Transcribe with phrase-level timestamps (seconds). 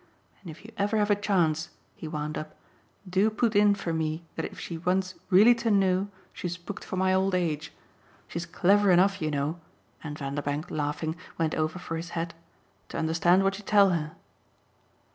[0.41, 2.55] And if you ever have a chance," he wound up,
[3.07, 6.95] "do put in for me that if she wants REALLY to know she's booked for
[6.95, 7.71] my old age.
[8.27, 9.59] She's clever enough, you know"
[10.03, 12.33] and Vanderbank, laughing, went over for his hat
[12.89, 14.13] "to understand what you tell her."